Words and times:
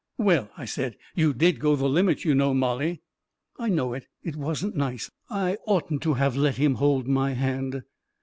"Well," 0.31 0.49
I 0.57 0.65
said, 0.65 0.93
u 1.13 1.27
you 1.27 1.33
did 1.35 1.59
go 1.59 1.75
the 1.75 1.87
limit, 1.87 2.25
you 2.25 2.33
know, 2.33 2.55
Mollie!"" 2.55 3.03
I 3.59 3.69
know 3.69 3.93
it— 3.93 4.07
it 4.23 4.35
wasn't 4.35 4.75
nice. 4.75 5.11
I 5.29 5.57
oughtn't 5.67 6.01
to 6.01 6.15
have 6.15 6.35
let 6.35 6.55
him 6.57 6.73
hold 6.73 7.07
my 7.07 7.33
hand 7.33 7.83